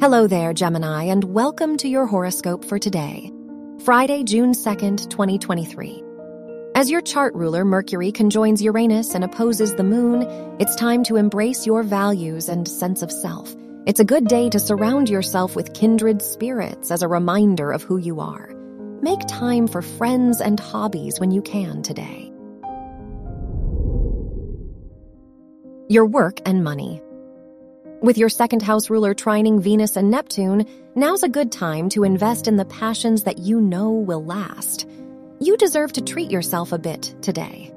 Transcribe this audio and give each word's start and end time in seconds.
Hello 0.00 0.28
there, 0.28 0.52
Gemini, 0.54 1.06
and 1.06 1.24
welcome 1.24 1.76
to 1.78 1.88
your 1.88 2.06
horoscope 2.06 2.64
for 2.64 2.78
today, 2.78 3.32
Friday, 3.84 4.22
June 4.22 4.52
2nd, 4.52 5.10
2023. 5.10 6.04
As 6.76 6.88
your 6.88 7.00
chart 7.00 7.34
ruler, 7.34 7.64
Mercury, 7.64 8.12
conjoins 8.12 8.62
Uranus 8.62 9.16
and 9.16 9.24
opposes 9.24 9.74
the 9.74 9.82
moon, 9.82 10.22
it's 10.60 10.76
time 10.76 11.02
to 11.02 11.16
embrace 11.16 11.66
your 11.66 11.82
values 11.82 12.48
and 12.48 12.68
sense 12.68 13.02
of 13.02 13.10
self. 13.10 13.52
It's 13.86 13.98
a 13.98 14.04
good 14.04 14.28
day 14.28 14.48
to 14.50 14.60
surround 14.60 15.08
yourself 15.08 15.56
with 15.56 15.74
kindred 15.74 16.22
spirits 16.22 16.92
as 16.92 17.02
a 17.02 17.08
reminder 17.08 17.72
of 17.72 17.82
who 17.82 17.96
you 17.96 18.20
are. 18.20 18.54
Make 19.02 19.26
time 19.26 19.66
for 19.66 19.82
friends 19.82 20.40
and 20.40 20.60
hobbies 20.60 21.18
when 21.18 21.32
you 21.32 21.42
can 21.42 21.82
today. 21.82 22.32
Your 25.88 26.06
work 26.06 26.38
and 26.46 26.62
money. 26.62 27.02
With 28.00 28.16
your 28.16 28.28
second 28.28 28.62
house 28.62 28.90
ruler 28.90 29.12
trining 29.12 29.60
Venus 29.60 29.96
and 29.96 30.08
Neptune, 30.08 30.66
now's 30.94 31.24
a 31.24 31.28
good 31.28 31.50
time 31.50 31.88
to 31.90 32.04
invest 32.04 32.46
in 32.46 32.54
the 32.54 32.64
passions 32.64 33.24
that 33.24 33.38
you 33.38 33.60
know 33.60 33.90
will 33.90 34.24
last. 34.24 34.88
You 35.40 35.56
deserve 35.56 35.92
to 35.94 36.00
treat 36.00 36.30
yourself 36.30 36.70
a 36.70 36.78
bit 36.78 37.12
today. 37.22 37.74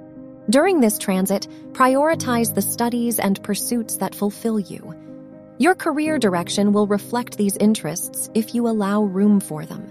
During 0.47 0.80
this 0.80 0.99
transit, 0.99 1.47
prioritize 1.71 2.53
the 2.53 2.61
studies 2.61 3.17
and 3.17 3.41
pursuits 3.41 3.97
that 3.97 4.13
fulfill 4.13 4.59
you. 4.59 4.94
Your 5.57 5.73
career 5.73 6.20
direction 6.20 6.72
will 6.72 6.85
reflect 6.85 7.39
these 7.39 7.58
interests 7.58 8.30
if 8.35 8.53
you 8.53 8.67
allow 8.67 9.02
room 9.02 9.39
for 9.39 9.66
them. 9.66 9.89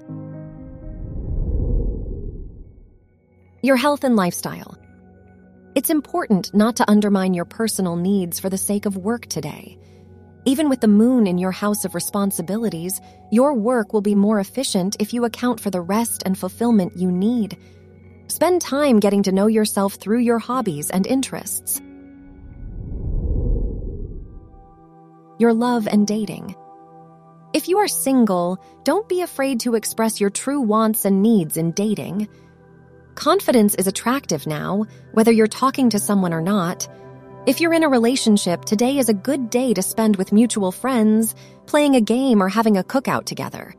Your 3.63 3.77
health 3.77 4.05
and 4.05 4.15
lifestyle. 4.15 4.79
It's 5.75 5.91
important 5.91 6.55
not 6.55 6.77
to 6.77 6.89
undermine 6.89 7.35
your 7.35 7.47
personal 7.47 7.97
needs 7.97 8.39
for 8.39 8.49
the 8.49 8.59
sake 8.59 8.87
of 8.87 8.97
work 8.97 9.27
today. 9.27 9.77
Even 10.47 10.71
with 10.71 10.81
the 10.81 10.89
moon 10.89 11.27
in 11.27 11.37
your 11.37 11.51
house 11.51 11.85
of 11.85 11.95
responsibilities, 11.95 13.01
your 13.31 13.53
work 13.53 13.93
will 13.93 14.01
be 14.01 14.15
more 14.15 14.41
efficient 14.41 14.97
if 14.99 15.13
you 15.13 15.25
account 15.25 15.61
for 15.61 15.71
the 15.71 15.81
rest 15.81 16.23
and 16.25 16.37
fulfillment 16.37 16.97
you 16.97 17.13
need. 17.13 17.59
Spend 18.29 18.63
time 18.63 19.01
getting 19.01 19.23
to 19.25 19.33
know 19.33 19.49
yourself 19.49 19.95
through 19.95 20.21
your 20.21 20.39
hobbies 20.39 20.89
and 20.91 21.07
interests. 21.07 21.81
Your 25.39 25.53
love 25.53 25.87
and 25.87 26.07
dating. 26.07 26.55
If 27.53 27.69
you 27.69 27.79
are 27.79 27.89
single, 27.89 28.63
don't 28.85 29.09
be 29.09 29.23
afraid 29.23 29.61
to 29.61 29.75
express 29.75 30.21
your 30.21 30.31
true 30.31 30.61
wants 30.61 31.05
and 31.05 31.23
needs 31.23 31.57
in 31.57 31.73
dating. 31.73 32.29
Confidence 33.15 33.75
is 33.75 33.87
attractive 33.87 34.47
now, 34.47 34.87
whether 35.13 35.33
you're 35.33 35.49
talking 35.49 35.91
to 35.91 35.99
someone 35.99 36.33
or 36.33 36.41
not. 36.41 36.89
If 37.47 37.59
you're 37.59 37.73
in 37.73 37.85
a 37.85 37.89
relationship, 37.89 38.67
today 38.67 38.99
is 38.99 39.09
a 39.09 39.15
good 39.15 39.49
day 39.49 39.73
to 39.73 39.81
spend 39.81 40.17
with 40.17 40.31
mutual 40.31 40.71
friends, 40.71 41.35
playing 41.65 41.97
a 41.97 42.01
game, 42.01 42.43
or 42.43 42.51
having 42.51 42.77
a 42.77 42.83
cookout 42.83 43.25
together. 43.25 43.75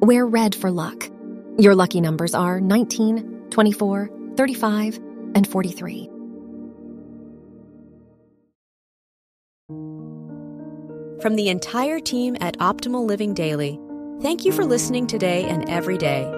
Wear 0.00 0.26
red 0.26 0.54
for 0.54 0.70
luck. 0.70 1.10
Your 1.58 1.74
lucky 1.74 2.00
numbers 2.00 2.34
are 2.34 2.58
19, 2.58 3.48
24, 3.50 4.08
35, 4.36 4.96
and 5.34 5.46
43. 5.46 6.10
From 11.20 11.34
the 11.36 11.50
entire 11.50 12.00
team 12.00 12.36
at 12.40 12.56
Optimal 12.58 13.06
Living 13.06 13.34
Daily, 13.34 13.78
thank 14.22 14.46
you 14.46 14.52
for 14.52 14.64
listening 14.64 15.06
today 15.06 15.44
and 15.44 15.68
every 15.68 15.98
day. 15.98 16.37